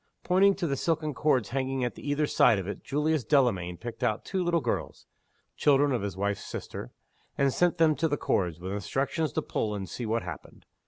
Pointing 0.23 0.55
to 0.55 0.65
the 0.65 0.75
silken 0.75 1.13
cords 1.13 1.49
hanging 1.49 1.83
at 1.83 1.95
either 1.99 2.25
side 2.25 2.57
of 2.57 2.67
it, 2.67 2.83
Julius 2.83 3.23
Delamayn 3.23 3.77
picked 3.77 4.03
out 4.03 4.25
two 4.25 4.43
little 4.43 4.59
girls 4.59 5.05
(children 5.55 5.91
of 5.91 6.01
his 6.01 6.17
wife's 6.17 6.43
sister), 6.43 6.89
and 7.37 7.53
sent 7.53 7.77
them 7.77 7.93
to 7.97 8.07
the 8.07 8.17
cords, 8.17 8.59
with 8.59 8.71
instructions 8.71 9.31
to 9.33 9.43
pull, 9.43 9.75
and 9.75 9.87
see 9.87 10.07
what 10.07 10.23
happened. 10.23 10.65